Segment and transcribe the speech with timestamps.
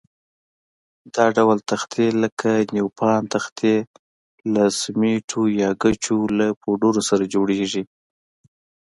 [1.15, 3.73] دا ډول تختې لکه نیوپان تختې
[4.53, 7.83] له سمنټو یا ګچو له پوډر سره جوړېږي.